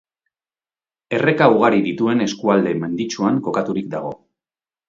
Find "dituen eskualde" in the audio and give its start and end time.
1.89-2.75